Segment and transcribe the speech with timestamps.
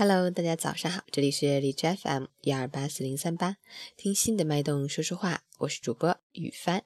[0.00, 3.56] Hello，大家早上好，这里是荔枝 FM 一二八四零三八，
[3.96, 6.84] 听心的脉动说说话，我是主播雨帆。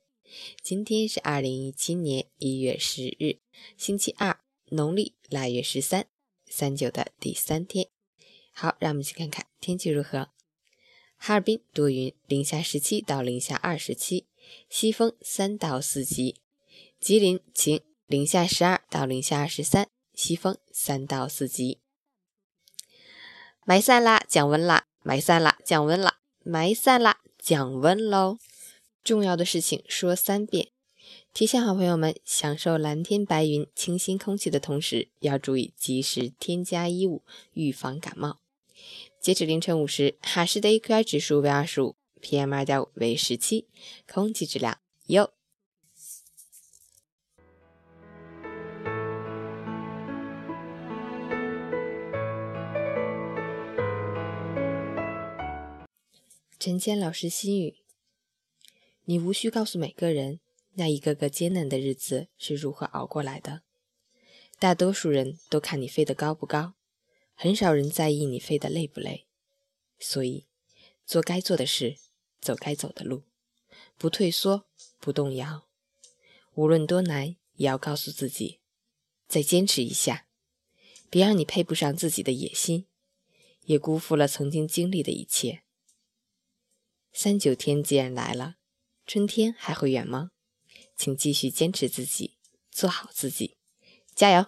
[0.63, 3.41] 今天是二零一七年一月十日，
[3.77, 4.41] 星期二，
[4.71, 6.07] 农历腊月十三，
[6.47, 7.89] 三九的第三天。
[8.51, 10.31] 好，让我们一起看看天气如何。
[11.19, 14.27] 哈尔滨多云，零下十七到零下二十七，
[14.71, 16.37] 西风三到四级。
[16.99, 21.82] 吉林晴，零下十二到零下二十三，西风三到四级。
[23.65, 24.87] 买伞啦，降温啦！
[25.05, 26.19] 买伞啦，降温啦！
[26.43, 28.39] 买伞啦，降温喽！
[29.05, 30.71] 重要的事情说三遍。
[31.33, 37.23] 提醒好朋友们，享受蓝天白云、清新空气的同时，要注意及时添加衣物，
[37.53, 38.41] 预防感冒。
[39.21, 43.69] 截止凌晨五时，哈市的 AQI 指数为二十五，PM 二点五为十七，
[44.13, 45.31] 空气质量优。
[56.65, 57.79] 陈谦老师心语：
[59.07, 60.39] 你无需告诉每个人，
[60.75, 63.63] 那一个个艰难的日子是如何熬过来的。
[64.61, 66.75] 大多数人都看你飞得高不高，
[67.35, 69.27] 很少人在意你飞得累不累。
[69.99, 70.47] 所以，
[71.05, 71.97] 做该做的事，
[72.41, 73.25] 走该走的路，
[73.99, 74.65] 不退缩，
[75.01, 75.67] 不动摇。
[76.55, 78.61] 无论多难，也要告诉自己，
[79.27, 80.29] 再坚持一下。
[81.11, 82.87] 别让你配不上自己的野心，
[83.63, 85.65] 也辜负了曾经经历的一切。
[87.15, 88.57] 三九天既然来了，
[89.07, 90.31] 春天还会远吗？
[90.97, 92.39] 请继续坚持自己，
[92.71, 93.59] 做好自己，
[94.15, 94.47] 加油！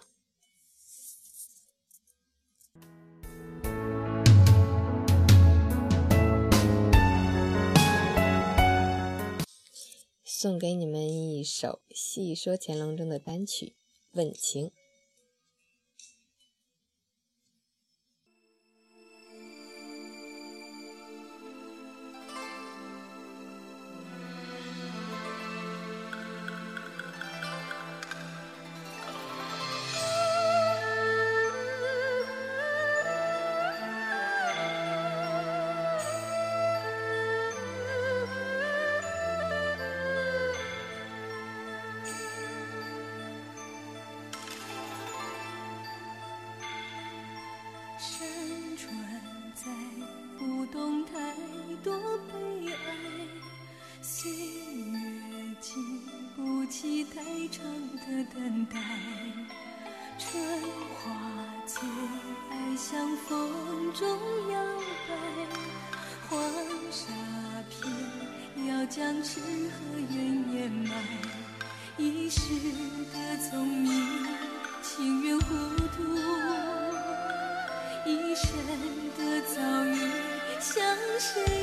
[10.25, 13.67] 送给你们一首《戏说乾隆》中的单曲
[14.13, 14.69] 《问情》。
[48.85, 48.95] 船
[49.55, 49.71] 载
[50.39, 51.13] 不动太
[51.83, 52.77] 多悲哀，
[54.03, 55.01] 岁月
[55.59, 56.03] 经
[56.37, 57.65] 不起太长
[57.97, 58.79] 的等待。
[60.19, 60.43] 春
[60.97, 61.11] 花
[61.67, 61.89] 最
[62.51, 63.51] 爱向风
[63.95, 64.07] 中
[64.53, 64.63] 摇
[65.09, 65.17] 摆，
[66.29, 66.39] 黄
[66.91, 67.05] 沙
[67.71, 70.95] 片要将痴和怨掩埋。
[71.97, 72.41] 一时
[73.15, 74.27] 的聪明，
[74.83, 75.55] 情愿糊
[75.97, 76.03] 涂；
[81.25, 81.54] see.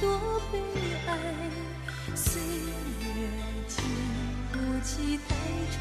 [0.00, 0.18] 多
[0.52, 0.58] 悲
[1.06, 1.10] 哀，
[2.14, 3.06] 岁月
[3.66, 3.84] 经
[4.52, 5.34] 不起太
[5.72, 5.74] 长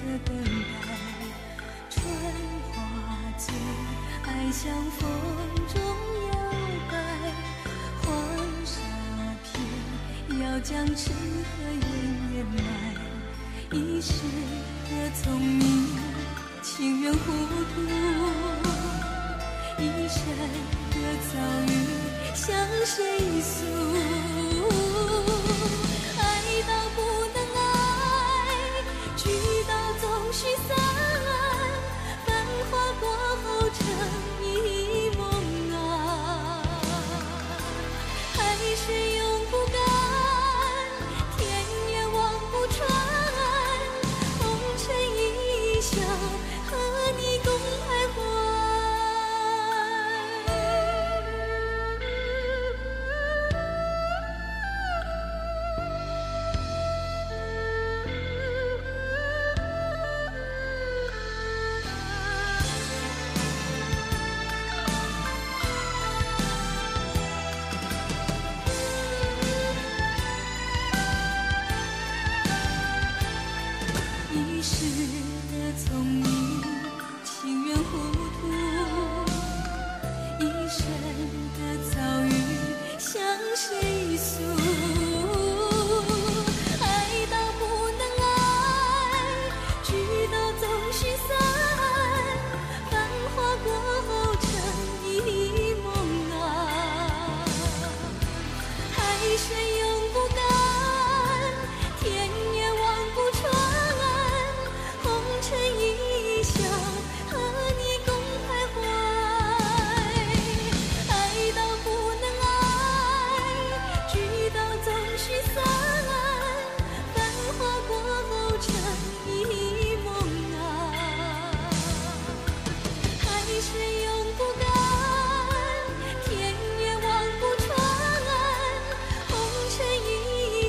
[0.00, 0.88] 的等待。
[1.90, 2.02] 春
[2.72, 2.74] 花
[3.36, 3.44] 最
[4.24, 5.00] 爱向风
[5.68, 5.74] 中
[6.32, 6.34] 摇
[6.90, 6.92] 摆，
[8.02, 8.06] 黄
[8.64, 8.72] 沙
[9.44, 9.52] 片
[10.40, 11.82] 要将痴和怨
[12.34, 12.58] 掩埋，
[13.72, 14.12] 一世
[14.88, 14.90] 的
[15.22, 15.60] 聪明
[16.62, 17.18] 情愿糊
[17.74, 17.82] 涂，
[19.78, 20.18] 一生
[20.90, 20.94] 的
[21.28, 21.32] 遭
[21.72, 22.09] 遇。
[22.34, 23.64] 向谁诉
[26.18, 26.22] 爱
[26.62, 27.00] 到不
[27.34, 27.60] 能爱
[29.16, 29.30] 聚
[29.66, 30.79] 到总须散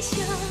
[0.01, 0.50] 想。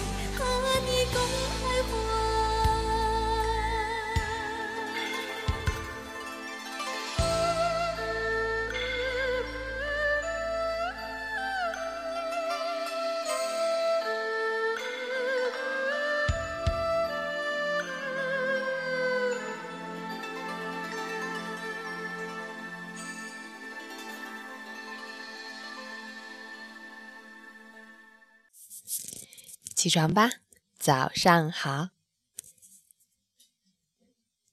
[29.80, 30.28] 起床吧，
[30.78, 31.88] 早上好。